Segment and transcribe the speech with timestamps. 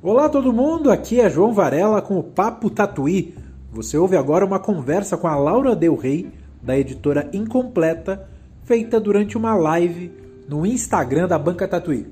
[0.00, 3.36] Olá todo mundo, aqui é João Varela com o Papo Tatuí.
[3.72, 6.32] Você ouve agora uma conversa com a Laura Del Rey,
[6.62, 8.30] da editora Incompleta,
[8.62, 10.12] feita durante uma live
[10.48, 12.06] no Instagram da Banca Tatuí.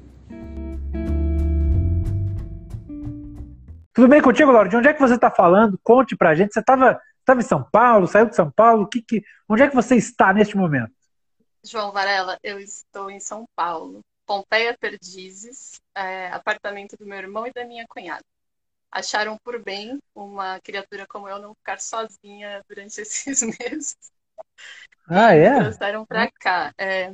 [3.95, 4.68] Tudo bem contigo, Laura?
[4.68, 5.79] De onde é que você está falando?
[5.80, 6.55] Conte pra gente.
[6.55, 7.00] Você estava
[7.39, 8.89] em São Paulo, saiu de São Paulo?
[8.89, 10.91] Que, que, onde é que você está neste momento?
[11.64, 14.00] João Varela, eu estou em São Paulo.
[14.27, 18.24] Pompeia Perdizes, é, apartamento do meu irmão e da minha cunhada.
[18.91, 23.96] Acharam por bem uma criatura como eu não ficar sozinha durante esses meses.
[25.09, 25.60] Ah, é?
[25.60, 26.73] Trouxeram para cá.
[26.77, 27.12] É.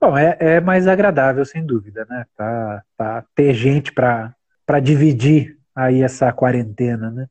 [0.00, 2.24] Bom, é, é, mais agradável, sem dúvida, né?
[2.36, 4.34] Tá, tá ter gente para
[4.80, 7.26] dividir aí essa quarentena, né?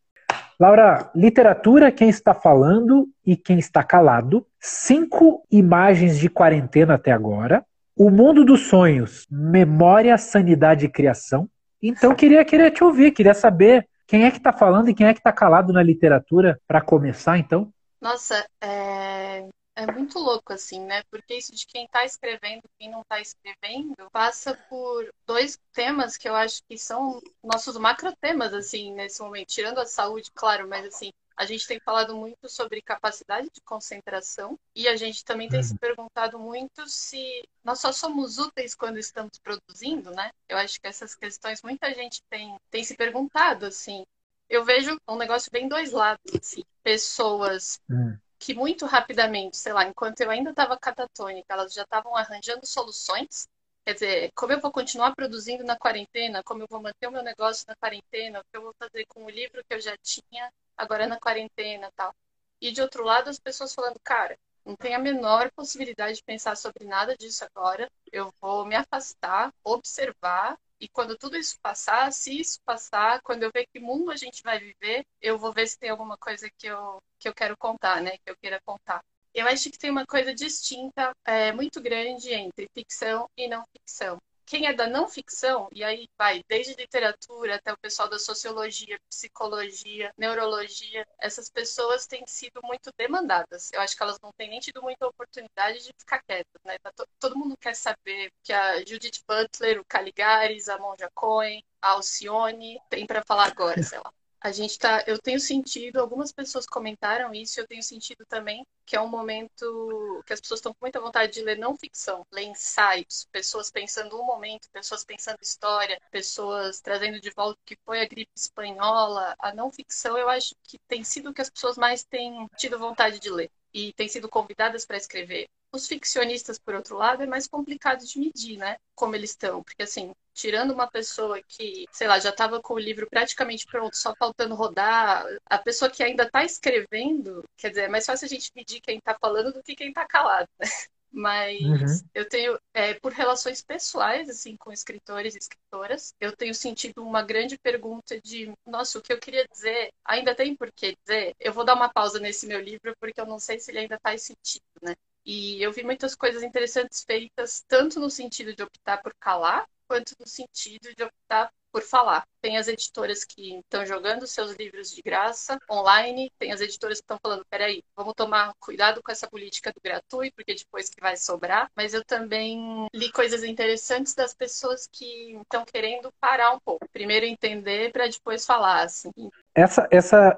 [0.59, 4.45] Laura, literatura, quem está falando e quem está calado.
[4.59, 7.63] Cinco imagens de quarentena até agora.
[7.99, 11.49] O Mundo dos Sonhos, Memória, Sanidade e Criação.
[11.81, 15.13] Então, queria, queria te ouvir, queria saber quem é que está falando e quem é
[15.13, 17.73] que está calado na literatura para começar, então.
[17.99, 19.47] Nossa, é...
[19.75, 21.01] é muito louco, assim, né?
[21.09, 26.29] Porque isso de quem está escrevendo quem não está escrevendo passa por dois temas que
[26.29, 29.47] eu acho que são nossos macro temas, assim, nesse momento.
[29.47, 34.59] Tirando a saúde, claro, mas, assim, a gente tem falado muito sobre capacidade de concentração
[34.75, 35.65] e a gente também tem uhum.
[35.65, 40.31] se perguntado muito se nós só somos úteis quando estamos produzindo, né?
[40.49, 44.03] Eu acho que essas questões muita gente tem, tem se perguntado, assim.
[44.49, 46.63] Eu vejo um negócio bem dois lados, assim.
[46.81, 48.17] Pessoas uhum.
[48.39, 53.47] que muito rapidamente, sei lá, enquanto eu ainda estava catatônica, elas já estavam arranjando soluções
[53.87, 57.23] Quer dizer, como eu vou continuar produzindo na quarentena, como eu vou manter o meu
[57.23, 60.51] negócio na quarentena, o que eu vou fazer com o livro que eu já tinha
[60.75, 62.13] agora na quarentena tal.
[62.59, 66.57] E de outro lado, as pessoas falando, cara, não tem a menor possibilidade de pensar
[66.57, 67.89] sobre nada disso agora.
[68.11, 73.51] Eu vou me afastar, observar, e quando tudo isso passar, se isso passar, quando eu
[73.53, 76.67] ver que mundo a gente vai viver, eu vou ver se tem alguma coisa que
[76.67, 78.17] eu, que eu quero contar, né?
[78.17, 79.01] Que eu queira contar.
[79.37, 84.17] Eu acho que tem uma coisa distinta, é, muito grande entre ficção e não ficção
[84.47, 88.97] quem é da não ficção, e aí vai desde literatura até o pessoal da sociologia,
[89.09, 93.69] psicologia, neurologia, essas pessoas têm sido muito demandadas.
[93.73, 96.77] Eu acho que elas não têm nem tido muita oportunidade de ficar quietas, né?
[96.79, 101.89] Tá todo mundo quer saber que a Judith Butler, o Caligares, a Monja Cohen, a
[101.89, 106.65] Alcione tem para falar agora, sei lá a gente tá, eu tenho sentido, algumas pessoas
[106.65, 110.79] comentaram isso, eu tenho sentido também que é um momento que as pessoas estão com
[110.85, 115.99] muita vontade de ler não ficção, ler ensaios, pessoas pensando um momento, pessoas pensando história,
[116.11, 120.55] pessoas trazendo de volta o que foi a gripe espanhola, a não ficção, eu acho
[120.63, 124.07] que tem sido o que as pessoas mais têm tido vontade de ler e têm
[124.07, 125.49] sido convidadas para escrever.
[125.71, 128.77] Os ficcionistas, por outro lado, é mais complicado de medir, né?
[128.95, 129.61] Como eles estão.
[129.63, 133.97] Porque, assim, tirando uma pessoa que, sei lá, já estava com o livro praticamente pronto,
[133.97, 138.29] só faltando rodar, a pessoa que ainda está escrevendo, quer dizer, é mais fácil a
[138.29, 140.67] gente medir quem está falando do que quem está calado, né?
[141.11, 142.07] Mas uhum.
[142.13, 147.23] eu tenho, é, por relações pessoais, assim, com escritores e escritoras, eu tenho sentido uma
[147.23, 151.33] grande pergunta de, nossa, o que eu queria dizer ainda tem por que dizer?
[151.39, 153.97] Eu vou dar uma pausa nesse meu livro porque eu não sei se ele ainda
[154.03, 154.95] faz sentido, né?
[155.27, 160.15] E eu vi muitas coisas interessantes feitas, tanto no sentido de optar por calar, quanto
[160.19, 162.23] no sentido de optar por falar.
[162.41, 167.03] Tem as editoras que estão jogando seus livros de graça online, tem as editoras que
[167.03, 171.17] estão falando, peraí, vamos tomar cuidado com essa política do gratuito, porque depois que vai
[171.17, 171.69] sobrar.
[171.75, 176.87] Mas eu também li coisas interessantes das pessoas que estão querendo parar um pouco.
[176.93, 179.11] Primeiro entender para depois falar, assim.
[179.53, 180.35] Essa, essa,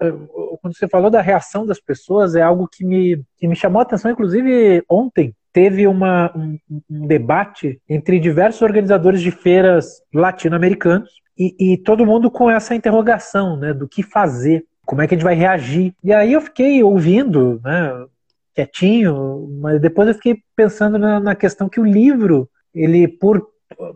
[0.62, 3.84] quando você falou da reação das pessoas, é algo que me, que me chamou a
[3.84, 6.58] atenção, inclusive ontem, teve uma, um,
[6.90, 13.58] um, debate entre diversos organizadores de feiras latino-americanos e, e, todo mundo com essa interrogação
[13.58, 15.94] né, do que fazer, como é que a gente vai reagir.
[16.04, 18.06] E aí eu fiquei ouvindo, né,
[18.54, 23.48] quietinho, mas depois eu fiquei pensando na, na questão que o livro, ele por,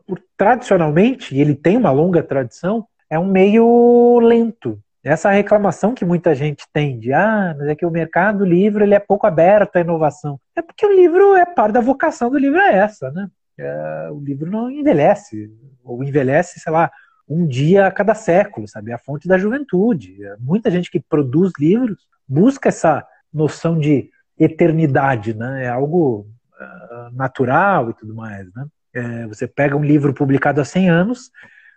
[0.08, 4.80] por tradicionalmente, ele tem uma longa tradição, é um meio lento.
[5.04, 8.96] Essa reclamação que muita gente tem de ah, mas é que o mercado livre ele
[8.96, 10.40] é pouco aberto à inovação.
[10.56, 13.30] É porque o livro é parte da vocação do livro é essa, né?
[13.58, 15.52] É, o livro não envelhece,
[15.84, 16.90] ou envelhece, sei lá,
[17.28, 18.92] um dia a cada século, sabe?
[18.92, 20.24] É a fonte da juventude.
[20.24, 24.10] É, muita gente que produz livros busca essa noção de
[24.40, 25.66] eternidade, né?
[25.66, 26.28] É algo
[26.60, 28.66] uh, natural e tudo mais, né?
[28.94, 31.32] É, você pega um livro publicado há 100 anos,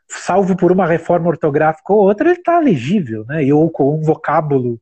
[0.09, 3.45] salvo por uma reforma ortográfica ou outra, ele está legível, né?
[3.45, 4.81] E, ou com um vocábulo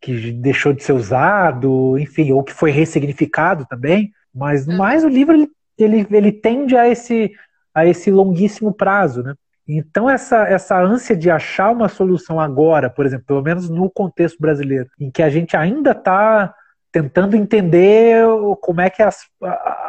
[0.00, 4.12] que deixou de ser usado, enfim, ou que foi ressignificado também.
[4.34, 7.32] Mas no mais o livro ele, ele, ele tende a esse,
[7.74, 9.34] a esse longuíssimo prazo, né?
[9.68, 14.38] Então, essa, essa ânsia de achar uma solução agora, por exemplo, pelo menos no contexto
[14.40, 16.52] brasileiro, em que a gente ainda está
[16.90, 18.24] tentando entender
[18.60, 19.20] como é que as,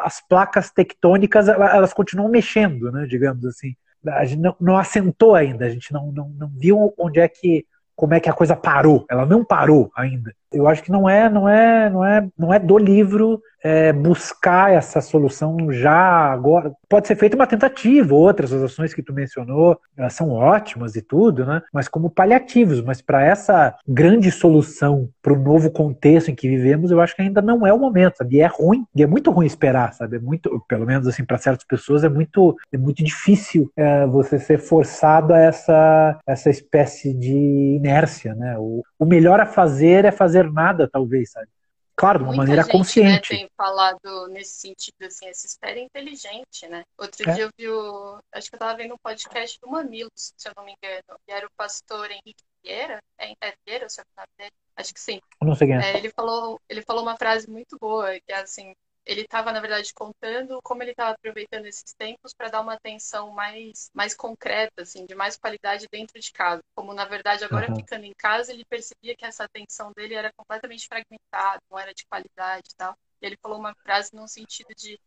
[0.04, 3.74] as placas tectônicas elas continuam mexendo, né, digamos assim.
[4.08, 7.66] A gente não, não assentou ainda, a gente não, não, não viu onde é que
[7.96, 9.06] como é que a coisa parou.
[9.10, 10.34] Ela não parou ainda.
[10.52, 14.72] Eu acho que não é, não é, não é, não é do livro é, buscar
[14.74, 16.74] essa solução já agora.
[16.90, 21.46] Pode ser feita uma tentativa, outras as ações que tu mencionou são ótimas e tudo,
[21.46, 21.62] né?
[21.72, 22.82] Mas como paliativos.
[22.82, 27.22] Mas para essa grande solução para o novo contexto em que vivemos, eu acho que
[27.22, 28.38] ainda não é o momento, sabe?
[28.38, 30.18] E é ruim, e é muito ruim esperar, sabe?
[30.18, 34.40] É muito, pelo menos assim para certas pessoas é muito, é muito difícil é, você
[34.40, 38.58] ser forçado a essa essa espécie de inércia, né?
[38.58, 41.48] O, o melhor a fazer é fazer fazer nada, talvez, sabe?
[41.96, 43.34] Claro, de uma Muita maneira gente, né, consciente.
[43.34, 46.84] Né, tem falado nesse sentido, assim, essa espera é inteligente, né?
[46.98, 47.34] Outro é.
[47.34, 48.20] dia eu vi o.
[48.34, 51.20] Acho que eu tava vendo um podcast do Mamilos, se eu não me engano.
[51.28, 52.98] E era o pastor Henrique Vieira.
[53.20, 55.20] É, é Vieira, se eu não Acho que sim.
[55.42, 55.92] Não sei quem é.
[55.92, 55.98] é.
[55.98, 58.74] ele, falou, ele falou uma frase muito boa, que é assim,
[59.06, 63.32] ele estava, na verdade, contando como ele estava aproveitando esses tempos para dar uma atenção
[63.32, 66.62] mais, mais concreta, assim, de mais qualidade dentro de casa.
[66.76, 67.76] Como, na verdade, agora uhum.
[67.76, 72.06] ficando em casa, ele percebia que essa atenção dele era completamente fragmentada, não era de
[72.06, 72.96] qualidade e tal.
[73.22, 75.00] E ele falou uma frase no sentido de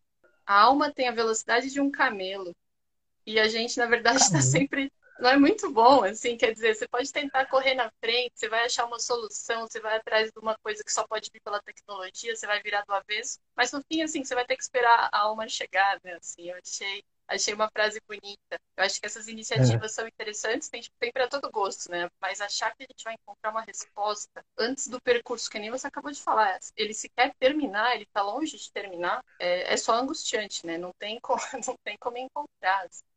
[0.47, 2.55] a alma tem a velocidade de um camelo.
[3.27, 6.89] E a gente, na verdade, está sempre não é muito bom, assim, quer dizer, você
[6.89, 10.57] pode tentar correr na frente, você vai achar uma solução, você vai atrás de uma
[10.59, 14.03] coisa que só pode vir pela tecnologia, você vai virar do avesso, mas no fim,
[14.03, 17.71] assim, você vai ter que esperar a alma chegar, né, assim, eu achei, achei uma
[17.71, 18.59] frase bonita.
[18.77, 19.95] Eu acho que essas iniciativas é.
[19.95, 23.51] são interessantes, tem, tem para todo gosto, né, mas achar que a gente vai encontrar
[23.51, 27.95] uma resposta antes do percurso, que nem você acabou de falar, ele se quer terminar,
[27.95, 31.97] ele está longe de terminar, é, é, só angustiante, né, não tem como, não tem
[31.99, 33.14] como encontrar, assim.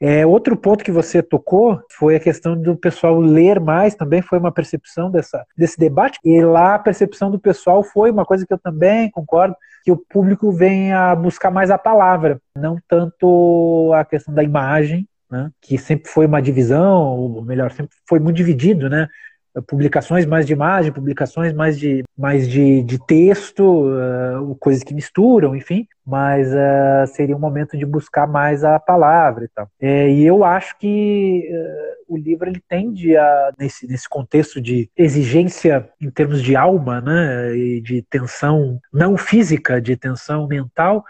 [0.00, 4.38] É, outro ponto que você tocou foi a questão do pessoal ler mais, também foi
[4.38, 8.52] uma percepção dessa, desse debate, e lá a percepção do pessoal foi uma coisa que
[8.52, 14.04] eu também concordo, que o público vem a buscar mais a palavra, não tanto a
[14.04, 18.88] questão da imagem, né, que sempre foi uma divisão, ou melhor, sempre foi muito dividido,
[18.88, 19.08] né?
[19.62, 25.54] Publicações mais de imagem, publicações mais de, mais de, de texto, uh, coisas que misturam,
[25.54, 29.68] enfim, mas uh, seria um momento de buscar mais a palavra e tal.
[29.80, 34.90] É, e eu acho que uh, o livro ele tende a, nesse, nesse contexto de
[34.96, 41.04] exigência em termos de alma, né, e de tensão não física, de tensão mental,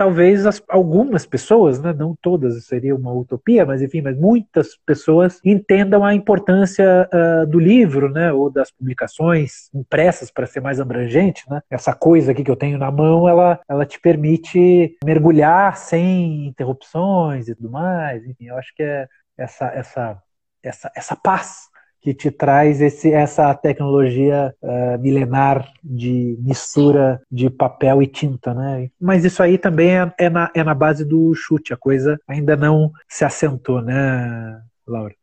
[0.00, 5.38] talvez as, algumas pessoas, né, não todas, seria uma utopia, mas enfim, mas muitas pessoas
[5.44, 11.44] entendam a importância uh, do livro, né, ou das publicações impressas para ser mais abrangente,
[11.50, 11.60] né?
[11.70, 17.46] Essa coisa aqui que eu tenho na mão, ela, ela te permite mergulhar sem interrupções
[17.48, 18.24] e tudo mais.
[18.24, 19.06] Enfim, eu acho que é
[19.36, 20.22] essa essa
[20.62, 21.69] essa, essa paz
[22.00, 28.88] que te traz esse, essa tecnologia uh, milenar de mistura de papel e tinta, né?
[29.00, 32.56] Mas isso aí também é, é, na, é na base do chute, a coisa ainda
[32.56, 35.19] não se assentou, né, Laura?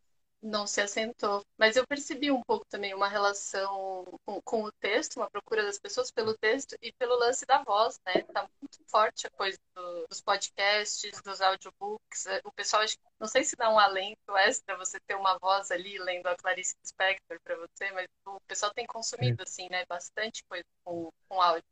[0.48, 1.46] Não se assentou.
[1.58, 5.78] Mas eu percebi um pouco também uma relação com, com, o texto, uma procura das
[5.78, 8.22] pessoas pelo texto e pelo lance da voz, né?
[8.34, 12.26] Tá muito forte a coisa do, dos podcasts, dos audiobooks.
[12.44, 12.84] O pessoal,
[13.20, 16.76] não sei se dá um alento extra você ter uma voz ali lendo a Clarice
[16.86, 19.86] Spector para você, mas o pessoal tem consumido, assim, né?
[19.86, 21.64] Bastante coisa com, com áudio.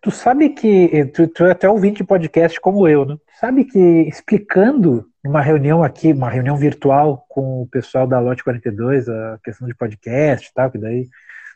[0.00, 3.16] Tu sabe que tu, tu é até ouvinte de podcast como eu, né?
[3.40, 9.08] Sabe que explicando numa reunião aqui, uma reunião virtual com o pessoal da Lote 42,
[9.08, 11.08] a questão de podcast e tal, que daí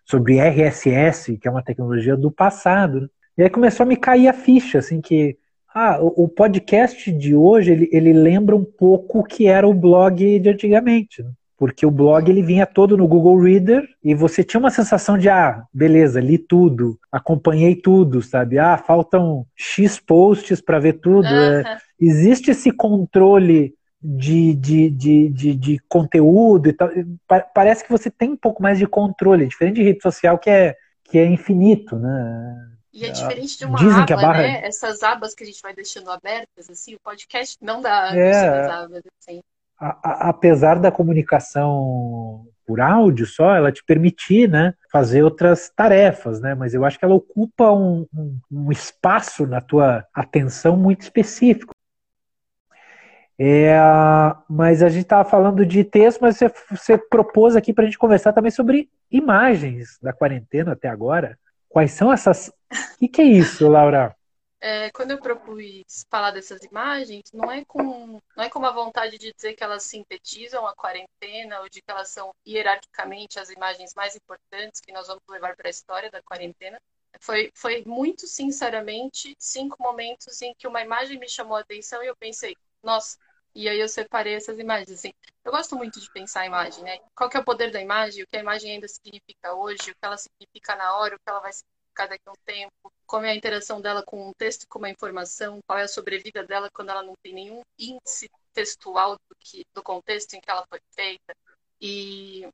[0.04, 3.02] sobre RSS, que é uma tecnologia do passado.
[3.02, 3.08] Né?
[3.36, 5.36] E aí começou a me cair a ficha, assim, que
[5.74, 9.74] ah, o, o podcast de hoje, ele, ele lembra um pouco o que era o
[9.74, 11.22] blog de antigamente.
[11.22, 11.30] Né?
[11.58, 15.28] Porque o blog ele vinha todo no Google Reader e você tinha uma sensação de
[15.28, 18.60] ah, beleza, li tudo, acompanhei tudo, sabe?
[18.60, 21.26] Ah, faltam X posts para ver tudo.
[21.26, 21.60] Uhum.
[21.60, 26.90] É, existe esse controle de, de, de, de, de conteúdo e tal.
[27.52, 30.76] Parece que você tem um pouco mais de controle, diferente de rede social que é,
[31.02, 32.68] que é infinito, né?
[32.92, 34.42] E é diferente de uma Dizem aba, barra...
[34.42, 34.60] né?
[34.64, 38.70] Essas abas que a gente vai deixando abertas, assim, o podcast não dá é...
[38.70, 39.40] abas, assim
[39.78, 46.54] apesar da comunicação por áudio só, ela te permitir né, fazer outras tarefas, né?
[46.54, 51.72] Mas eu acho que ela ocupa um, um, um espaço na tua atenção muito específico.
[53.40, 53.78] É,
[54.50, 57.96] mas a gente estava falando de texto, mas você, você propôs aqui para a gente
[57.96, 61.38] conversar também sobre imagens da quarentena até agora.
[61.68, 62.48] Quais são essas.
[62.48, 64.14] O que, que é isso, Laura?
[64.60, 69.18] É, quando eu propus falar dessas imagens, não é com não é com uma vontade
[69.18, 73.94] de dizer que elas sintetizam a quarentena ou de que elas são hierarquicamente as imagens
[73.94, 76.80] mais importantes que nós vamos levar para a história da quarentena.
[77.20, 82.06] Foi, foi muito sinceramente cinco momentos em que uma imagem me chamou a atenção e
[82.06, 83.16] eu pensei, nossa,
[83.54, 84.90] e aí eu separei essas imagens.
[84.90, 85.12] Assim,
[85.44, 86.98] eu gosto muito de pensar a imagem, né?
[87.14, 89.94] Qual que é o poder da imagem, o que a imagem ainda significa hoje, o
[89.94, 93.24] que ela significa na hora, o que ela vai significar daqui a um tempo, como
[93.24, 96.70] é a interação dela com um texto, com uma informação, qual é a sobrevida dela
[96.72, 100.80] quando ela não tem nenhum índice textual do, que, do contexto em que ela foi
[100.94, 101.34] feita.
[101.80, 102.48] E,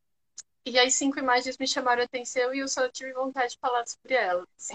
[0.64, 3.86] e aí cinco imagens me chamaram a atenção e eu só tive vontade de falar
[3.86, 4.46] sobre elas.
[4.56, 4.74] Assim.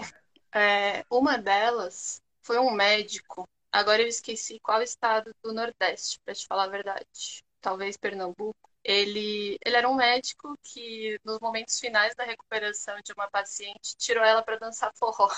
[0.52, 6.46] É, uma delas foi um médico Agora eu esqueci qual estado do Nordeste, para te
[6.46, 7.44] falar a verdade.
[7.60, 8.69] Talvez Pernambuco.
[8.84, 14.24] Ele, ele era um médico que, nos momentos finais da recuperação de uma paciente, tirou
[14.24, 15.28] ela para dançar forró.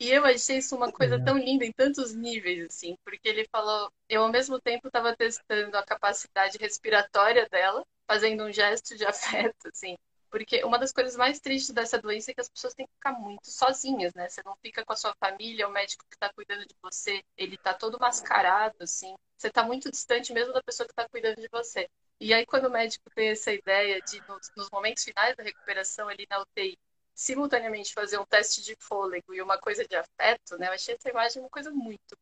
[0.00, 3.92] E eu achei isso uma coisa tão linda em tantos níveis, assim, porque ele falou,
[4.08, 9.04] eu ao mesmo tempo estava testando a capacidade respiratória dela, fazendo um gesto de
[9.52, 9.96] afeto, assim,
[10.30, 13.12] porque uma das coisas mais tristes dessa doença é que as pessoas têm que ficar
[13.12, 14.28] muito sozinhas, né?
[14.28, 17.56] Você não fica com a sua família, o médico que está cuidando de você, ele
[17.56, 19.14] tá todo mascarado, assim.
[19.36, 21.88] Você tá muito distante mesmo da pessoa que está cuidando de você.
[22.20, 26.08] E aí, quando o médico tem essa ideia de, nos, nos momentos finais da recuperação,
[26.08, 26.76] ali na UTI,
[27.14, 30.68] simultaneamente fazer um teste de fôlego e uma coisa de afeto, né?
[30.68, 32.16] Eu achei essa imagem uma coisa muito,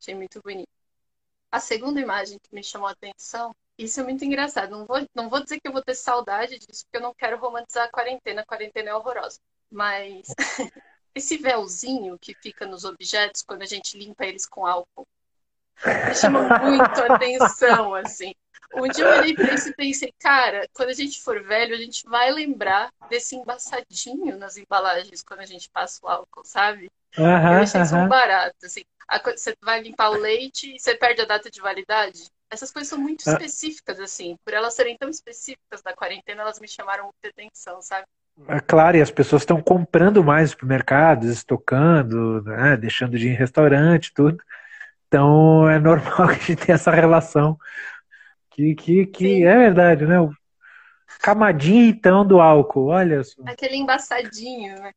[0.00, 0.70] achei muito bonita.
[1.50, 4.70] A segunda imagem que me chamou a atenção isso é muito engraçado.
[4.70, 7.38] Não vou, não vou dizer que eu vou ter saudade disso, porque eu não quero
[7.38, 8.40] romantizar a quarentena.
[8.40, 9.38] A quarentena é horrorosa.
[9.70, 10.28] Mas
[11.14, 15.06] esse véuzinho que fica nos objetos quando a gente limpa eles com álcool
[15.84, 18.34] me chama muito a atenção, assim.
[18.74, 21.78] Um dia eu olhei para isso e pensei, cara, quando a gente for velho, a
[21.78, 26.90] gente vai lembrar desse embaçadinho nas embalagens quando a gente passa o álcool, sabe?
[27.16, 28.82] Uhum, eu achei isso um barato, assim.
[29.36, 32.28] Você vai limpar o leite e você perde a data de validade.
[32.50, 33.32] Essas coisas são muito ah.
[33.32, 34.36] específicas, assim.
[34.44, 38.04] Por elas serem tão específicas da quarentena, elas me chamaram muita atenção, sabe?
[38.48, 43.36] É claro, e as pessoas estão comprando mais supermercados, estocando, né, deixando de ir em
[43.36, 44.38] restaurante, tudo.
[45.08, 47.58] Então é normal que a gente tenha essa relação.
[48.56, 50.18] Que, que, que é verdade, né?
[50.18, 50.30] O
[51.20, 53.42] camadinho então do álcool, olha só.
[53.44, 54.92] Aquele embaçadinho, né?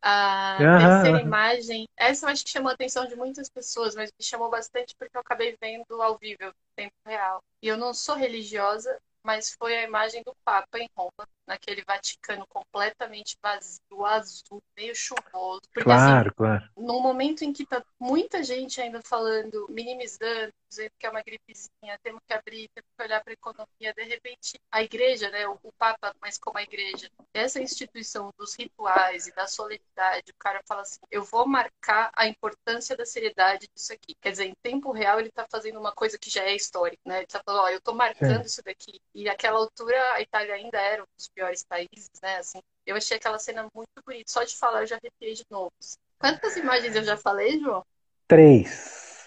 [0.00, 0.78] A uhum.
[0.78, 4.48] terceira imagem, essa eu acho que chamou a atenção de muitas pessoas, mas me chamou
[4.48, 6.38] bastante porque eu acabei vendo ao vivo,
[6.76, 7.42] tempo real.
[7.60, 12.46] E eu não sou religiosa, mas foi a imagem do Papa em Roma, naquele Vaticano
[12.46, 15.62] completamente vazio, azul, meio chuvoso.
[15.72, 16.70] Porque, claro, assim, claro.
[16.76, 21.98] Num momento em que tá muita gente ainda falando, minimizando, dizendo que é uma gripezinha,
[22.02, 25.58] temos que abrir, temos que olhar para a economia, de repente a igreja, né, o,
[25.62, 30.60] o Papa, mas como a igreja, essa instituição dos rituais e da solenidade, o cara
[30.66, 34.14] fala assim, eu vou marcar a importância da seriedade disso aqui.
[34.20, 37.18] Quer dizer, em tempo real ele está fazendo uma coisa que já é histórica, né?
[37.18, 38.46] Ele está falando, ó, eu estou marcando Sim.
[38.46, 39.00] isso daqui.
[39.14, 42.36] E naquela altura a Itália ainda era um dos piores países, né?
[42.36, 44.30] Assim, eu achei aquela cena muito bonita.
[44.30, 45.72] Só de falar eu já arrepiei de novo.
[46.18, 47.82] Quantas imagens eu já falei, João?
[48.26, 49.24] Três.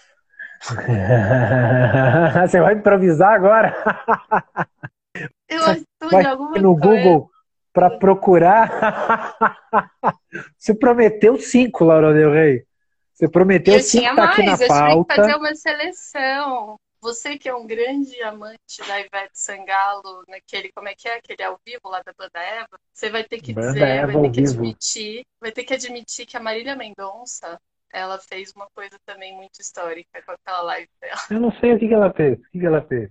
[2.48, 3.74] Você vai improvisar agora?
[5.48, 7.02] Eu estou vai alguma no coisa.
[7.02, 7.30] Google
[7.72, 9.36] para procurar.
[10.58, 12.64] Você prometeu cinco, Laura Del Rey.
[13.14, 15.14] Você prometeu eu cinco tinha tá mais, aqui na eu pauta.
[15.14, 16.76] que fazer uma seleção.
[17.00, 21.42] Você que é um grande amante da Ivete Sangalo, naquele, como é que é, aquele
[21.42, 24.30] ao vivo lá da Banda Eva, você vai ter que Banda dizer, Eva vai ter
[24.30, 24.52] que vivo.
[24.52, 29.60] admitir, vai ter que admitir que a Marília Mendonça, ela fez uma coisa também muito
[29.60, 31.20] histórica com aquela live dela.
[31.30, 32.38] Eu não sei o que, que ela fez.
[32.38, 33.10] O que, que ela fez?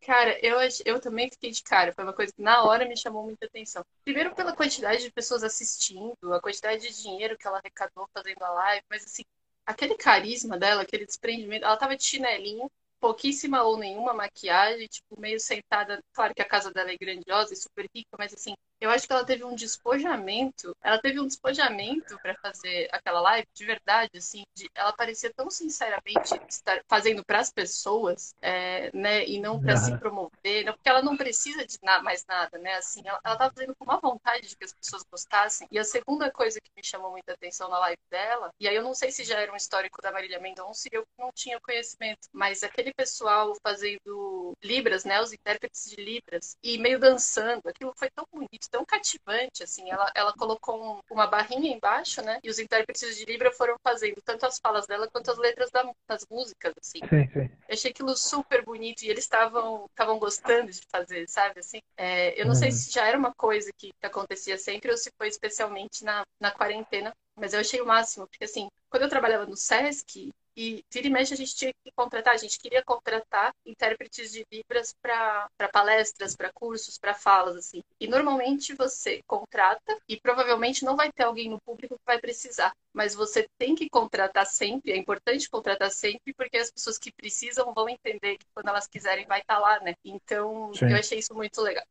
[0.00, 1.92] Cara, eu, eu também fiquei de cara.
[1.92, 3.84] Foi uma coisa que na hora me chamou muita atenção.
[4.04, 8.50] Primeiro pela quantidade de pessoas assistindo, a quantidade de dinheiro que ela arrecadou fazendo a
[8.50, 9.22] live, mas assim,
[9.64, 12.68] aquele carisma dela, aquele desprendimento, ela tava de chinelinho,
[13.02, 16.00] pouquíssima ou nenhuma maquiagem, tipo, meio sentada.
[16.12, 19.12] Claro que a casa dela é grandiosa e super rica, mas assim, eu acho que
[19.12, 20.76] ela teve um despojamento.
[20.82, 25.48] Ela teve um despojamento para fazer aquela live, de verdade, assim, de, ela parecia tão
[25.50, 29.98] sinceramente estar fazendo para as pessoas, é, né, e não para se Aham.
[29.98, 33.54] promover, não, porque ela não precisa de na, mais nada, né, assim, ela, ela tava
[33.54, 35.68] fazendo com uma vontade de que as pessoas gostassem.
[35.70, 38.82] E a segunda coisa que me chamou muita atenção na live dela, e aí eu
[38.82, 42.28] não sei se já era um histórico da Marília Mendonça e eu não tinha conhecimento,
[42.32, 45.20] mas aquele pessoal fazendo Libras, né?
[45.20, 47.62] Os intérpretes de Libras, e meio dançando.
[47.66, 49.90] Aquilo foi tão bonito, tão cativante, assim.
[49.90, 52.40] Ela, ela colocou um, uma barrinha embaixo, né?
[52.42, 55.88] E os intérpretes de Libra foram fazendo tanto as falas dela quanto as letras da,
[56.08, 57.00] das músicas, assim.
[57.00, 57.50] Sim, sim.
[57.68, 61.60] Eu achei aquilo super bonito e eles estavam estavam gostando de fazer, sabe?
[61.60, 62.58] Assim, é, eu não uhum.
[62.58, 66.22] sei se já era uma coisa que, que acontecia sempre ou se foi especialmente na,
[66.40, 70.84] na quarentena, mas eu achei o máximo, porque assim, quando eu trabalhava no SESC, e
[70.92, 74.94] vira e mexe a gente tinha que contratar, a gente queria contratar intérpretes de Libras
[75.00, 77.82] para palestras, para cursos, para falas, assim.
[78.00, 82.72] E normalmente você contrata e provavelmente não vai ter alguém no público que vai precisar.
[82.92, 87.72] Mas você tem que contratar sempre, é importante contratar sempre, porque as pessoas que precisam
[87.74, 89.94] vão entender que quando elas quiserem vai estar tá lá, né?
[90.04, 90.90] Então, Sim.
[90.90, 91.84] eu achei isso muito legal.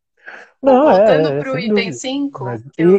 [0.62, 2.46] Não, Voltando é, para o item 5.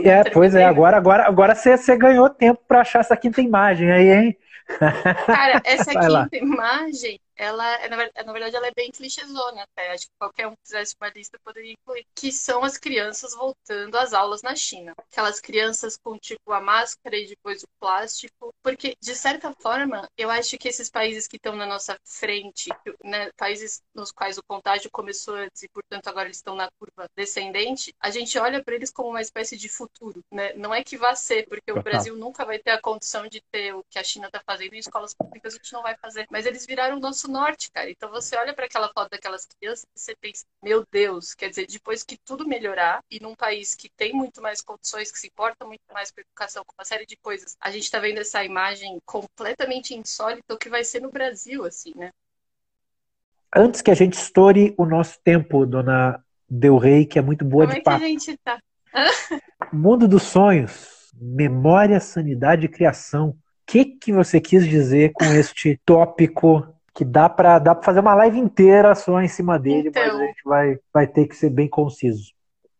[0.04, 3.92] é, pois é, agora, agora, agora você, você ganhou tempo para achar essa quinta imagem
[3.92, 4.38] aí, hein?
[5.26, 9.92] Cara, essa quinta imagem ela, é, na verdade, ela é bem clichêzona até.
[9.92, 12.06] Acho que qualquer um que fizesse uma lista poderia incluir.
[12.14, 14.94] Que são as crianças voltando às aulas na China.
[15.10, 18.52] Aquelas crianças com, tipo, a máscara e depois o plástico.
[18.62, 22.70] Porque, de certa forma, eu acho que esses países que estão na nossa frente,
[23.02, 27.08] né, países nos quais o contágio começou antes e, portanto, agora eles estão na curva
[27.16, 30.22] descendente, a gente olha para eles como uma espécie de futuro.
[30.30, 30.52] Né?
[30.54, 33.74] Não é que vá ser, porque o Brasil nunca vai ter a condição de ter
[33.74, 36.26] o que a China está fazendo em escolas públicas, a gente não vai fazer.
[36.30, 37.90] Mas eles viraram o nosso norte, cara.
[37.90, 41.66] Então você olha para aquela foto daquelas crianças e você pensa, meu Deus, quer dizer,
[41.66, 45.64] depois que tudo melhorar e num país que tem muito mais condições, que se importa
[45.64, 48.44] muito mais com a educação, com uma série de coisas, a gente tá vendo essa
[48.44, 52.10] imagem completamente insólita o que vai ser no Brasil, assim, né?
[53.54, 57.64] Antes que a gente estoure o nosso tempo, dona Del Rey, que é muito boa
[57.64, 57.98] Como de é papo.
[57.98, 58.58] Que a gente tá?
[59.72, 63.30] Mundo dos sonhos, memória, sanidade e criação.
[63.30, 63.36] O
[63.66, 68.14] que, que você quis dizer com este tópico que dá para dá pra fazer uma
[68.14, 71.50] live inteira só em cima dele, então, mas a gente vai, vai ter que ser
[71.50, 72.32] bem conciso.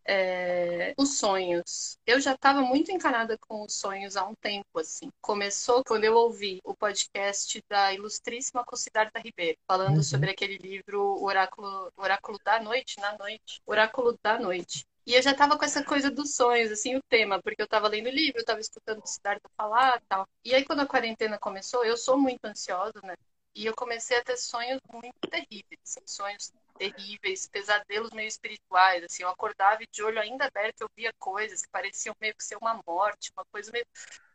[0.05, 1.97] É, os sonhos.
[2.05, 5.09] Eu já estava muito encanada com os sonhos há um tempo, assim.
[5.21, 10.03] Começou quando eu ouvi o podcast da ilustríssima Considarta Ribeiro, falando uhum.
[10.03, 13.61] sobre aquele livro o Oráculo, Oráculo da Noite, na noite.
[13.65, 14.85] Oráculo da Noite.
[15.05, 17.89] E eu já tava com essa coisa dos sonhos, assim, o tema, porque eu tava
[17.89, 20.27] lendo livro, eu tava escutando o Siddhartha falar e tal.
[20.45, 23.15] E aí, quando a quarentena começou, eu sou muito ansiosa, né?
[23.55, 29.21] E eu comecei a ter sonhos muito terríveis, assim, sonhos terríveis, pesadelos meio espirituais, assim,
[29.21, 32.57] eu acordava e de olho ainda aberto eu via coisas que pareciam meio que ser
[32.57, 33.85] uma morte, uma coisa meio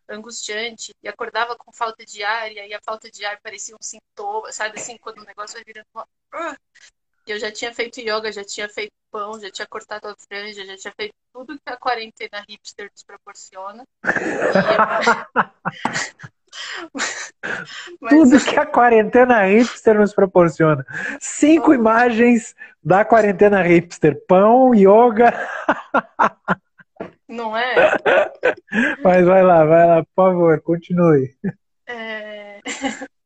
[0.09, 3.83] angustiante, e acordava com falta de ar, e aí a falta de ar parecia um
[3.83, 6.07] sintoma, sabe assim, quando o negócio vai virando uma...
[7.27, 10.65] E eu já tinha feito yoga, já tinha feito pão, já tinha cortado a franja,
[10.65, 13.85] já tinha feito tudo que a quarentena hipster nos proporciona.
[16.49, 16.95] E...
[18.01, 18.13] Mas...
[18.13, 20.87] Tudo que a quarentena hipster nos proporciona.
[21.21, 25.33] Cinco imagens da quarentena hipster: pão, yoga.
[27.29, 27.75] Não é?
[29.05, 31.37] Mas vai lá, vai lá, por favor, continue.
[31.87, 32.61] É...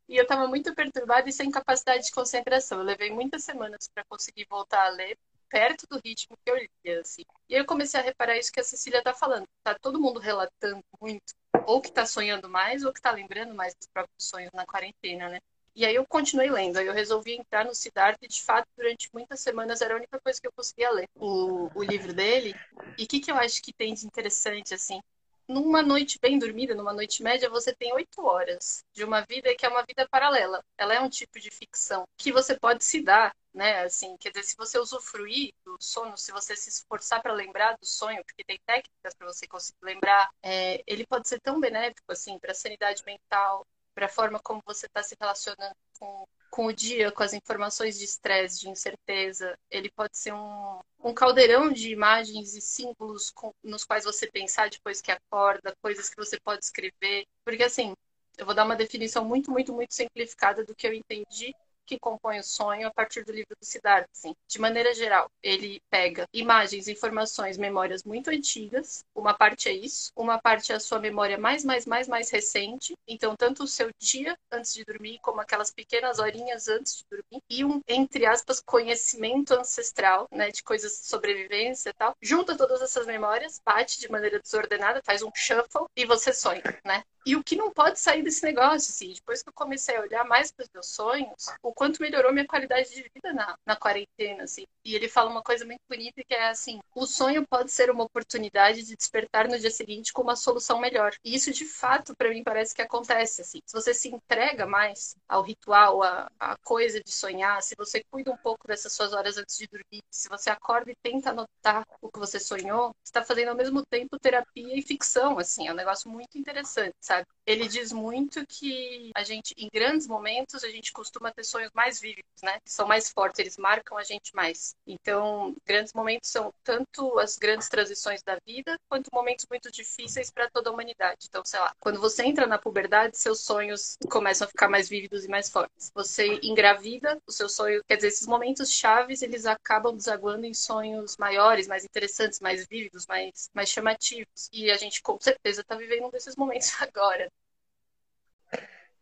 [0.09, 2.79] E eu estava muito perturbada e sem capacidade de concentração.
[2.79, 5.17] Eu levei muitas semanas para conseguir voltar a ler
[5.49, 7.23] perto do ritmo que eu lia, assim.
[7.49, 9.47] E eu comecei a reparar isso que a Cecília está falando.
[9.63, 11.33] Tá todo mundo relatando muito
[11.67, 15.29] ou que está sonhando mais ou que está lembrando mais dos próprios sonhos na quarentena,
[15.29, 15.41] né?
[15.75, 19.09] E aí eu continuei lendo, aí eu resolvi entrar no Siddhartha e de fato durante
[19.13, 22.55] muitas semanas era a única coisa que eu conseguia ler, o, o livro dele.
[22.99, 25.01] E o que, que eu acho que tem de interessante, assim?
[25.49, 29.65] Numa noite bem dormida, numa noite média, você tem oito horas de uma vida que
[29.65, 30.63] é uma vida paralela.
[30.77, 33.83] Ela é um tipo de ficção que você pode se dar né?
[33.83, 37.87] Assim, quer dizer, se você usufruir do sono, se você se esforçar para lembrar do
[37.87, 42.39] sonho, porque tem técnicas para você conseguir lembrar, é, ele pode ser tão benéfico assim
[42.39, 46.73] para a sanidade mental, para a forma como você está se relacionando com, com o
[46.73, 49.59] dia, com as informações de estresse, de incerteza.
[49.71, 54.71] Ele pode ser um, um caldeirão de imagens e símbolos com, nos quais você pensar
[54.71, 57.95] depois que acorda, coisas que você pode escrever, porque assim.
[58.39, 61.55] Eu vou dar uma definição muito, muito, muito simplificada do que eu entendi
[61.93, 64.09] que compõe o sonho a partir do livro do Siddhartha.
[64.13, 64.35] Assim.
[64.49, 69.05] De maneira geral, ele pega imagens, informações, memórias muito antigas.
[69.15, 72.95] Uma parte é isso, uma parte é a sua memória mais, mais, mais, mais recente.
[73.07, 77.43] Então, tanto o seu dia antes de dormir, como aquelas pequenas horinhas antes de dormir,
[77.51, 82.17] e um, entre aspas, conhecimento ancestral, né, de coisas de sobrevivência e tal.
[82.23, 87.05] Junta todas essas memórias, bate de maneira desordenada, faz um shuffle e você sonha, né?
[87.25, 90.25] E o que não pode sair desse negócio, assim, depois que eu comecei a olhar
[90.25, 94.45] mais para os meus sonhos, o quanto melhorou minha qualidade de vida na, na quarentena,
[94.45, 94.65] assim.
[94.85, 98.05] E ele fala uma coisa muito bonita que é assim: o sonho pode ser uma
[98.05, 101.13] oportunidade de despertar no dia seguinte com uma solução melhor.
[101.25, 103.59] E isso, de fato, para mim parece que acontece, assim.
[103.67, 108.37] Se você se entrega mais ao ritual, à, coisa de sonhar, se você cuida um
[108.37, 112.19] pouco dessas suas horas antes de dormir, se você acorda e tenta anotar o que
[112.21, 115.67] você sonhou, está fazendo ao mesmo tempo terapia e ficção, assim.
[115.67, 117.27] É um negócio muito interessante, sabe?
[117.45, 122.01] Ele diz muito que a gente, em grandes momentos, a gente costuma ter sonhos mais
[122.01, 122.59] vívidos, né?
[122.65, 124.77] São mais fortes, eles marcam a gente mais.
[124.87, 130.49] Então, grandes momentos são tanto as grandes transições da vida, quanto momentos muito difíceis para
[130.51, 131.27] toda a humanidade.
[131.29, 135.25] Então, sei lá, quando você entra na puberdade, seus sonhos começam a ficar mais vívidos
[135.25, 135.91] e mais fortes.
[135.95, 141.17] Você engravida, o seu sonho, quer dizer, esses momentos chaves, eles acabam desaguando em sonhos
[141.17, 144.49] maiores, mais interessantes, mais vívidos, mais, mais chamativos.
[144.53, 147.33] E a gente com certeza está vivendo um desses momentos agora.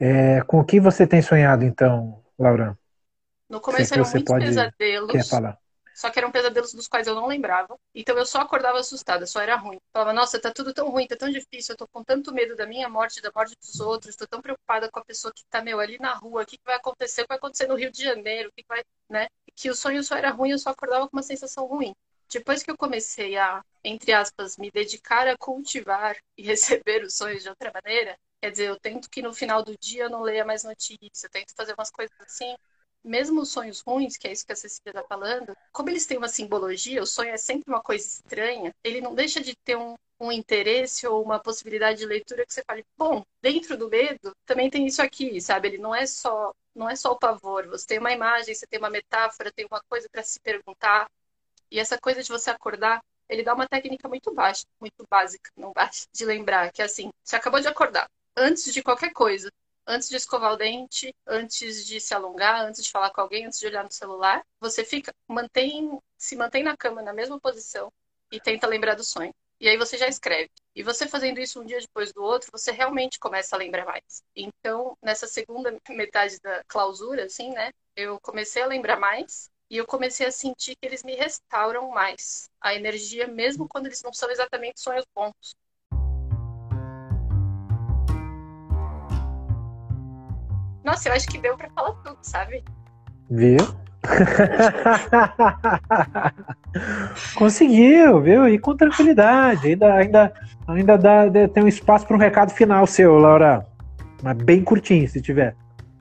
[0.01, 2.77] É, com o que você tem sonhado, então, Laura?
[3.49, 4.47] No começo eram muitos pode...
[4.47, 5.13] pesadelos.
[5.13, 5.59] Quer falar?
[5.95, 7.79] Só que eram pesadelos dos quais eu não lembrava.
[7.95, 9.77] Então eu só acordava assustada, só era ruim.
[9.93, 12.65] Falava, nossa, tá tudo tão ruim, tá tão difícil, eu tô com tanto medo da
[12.67, 15.79] minha morte, da morte dos outros, tô tão preocupada com a pessoa que tá, meu,
[15.79, 18.03] ali na rua, o que, que vai acontecer, o que vai acontecer no Rio de
[18.03, 19.29] Janeiro, o que, que vai, né?
[19.55, 21.95] Que o sonho só era ruim, eu só acordava com uma sensação ruim.
[22.33, 27.43] Depois que eu comecei a, entre aspas, me dedicar a cultivar e receber os sonhos
[27.43, 30.45] de outra maneira, quer dizer, eu tento que no final do dia eu não leia
[30.45, 32.57] mais notícia, eu tento fazer umas coisas assim,
[33.05, 36.19] mesmo os sonhos ruins, que é isso que a Cecília está falando, como eles têm
[36.19, 39.95] uma simbologia, o sonho é sempre uma coisa estranha, ele não deixa de ter um,
[40.19, 44.71] um interesse ou uma possibilidade de leitura que você fale, bom, dentro do medo também
[44.71, 45.69] tem isso aqui, sabe?
[45.69, 48.79] Ele não é só não é só o pavor, você tem uma imagem, você tem
[48.79, 51.11] uma metáfora, tem uma coisa para se perguntar,
[51.71, 55.73] e essa coisa de você acordar, ele dá uma técnica muito baixa, muito básica, não
[55.73, 58.09] baixa, de lembrar, que é assim, você acabou de acordar,
[58.41, 59.51] antes de qualquer coisa,
[59.87, 63.61] antes de escovar o dente, antes de se alongar, antes de falar com alguém, antes
[63.61, 67.93] de olhar no celular, você fica, mantém, se mantém na cama na mesma posição
[68.33, 69.35] e tenta lembrar do sonho.
[69.61, 70.49] E aí você já escreve.
[70.75, 74.23] E você fazendo isso um dia depois do outro, você realmente começa a lembrar mais.
[74.35, 79.87] Então, nessa segunda metade da clausura, assim, né, eu comecei a lembrar mais e eu
[79.87, 84.31] comecei a sentir que eles me restauram mais a energia, mesmo quando eles não são
[84.31, 85.55] exatamente sonhos bons.
[90.85, 92.65] Nossa, eu acho que deu para falar tudo, sabe?
[93.31, 93.59] Viu?
[97.37, 98.49] Conseguiu, viu?
[98.49, 99.69] E com tranquilidade.
[99.69, 100.33] Ainda, ainda,
[100.67, 103.67] ainda dá, tem um espaço para um recado final seu, Laura.
[104.23, 105.55] Mas bem curtinho, se tiver.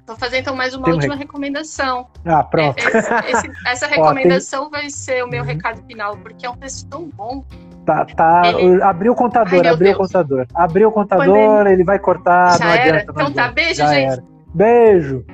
[0.08, 2.08] Vou fazer então mais uma Tem última um recomendação.
[2.26, 2.80] Ah, pronto.
[2.80, 4.82] Esse, esse, essa recomendação Ó, tem...
[4.82, 5.48] vai ser o meu uhum.
[5.48, 7.46] recado final, porque é um texto tão bom.
[7.86, 8.54] Tá, tá.
[8.58, 8.82] Ele...
[8.82, 9.96] Abriu o contador, Ai, abriu Deus.
[9.96, 10.48] o contador.
[10.54, 11.74] Abriu o contador, ele...
[11.74, 12.58] ele vai cortar.
[12.58, 13.02] Já era.
[13.02, 14.14] Adianta, então tá, beijo, Já gente.
[14.14, 14.39] Era.
[14.54, 15.26] Beijo.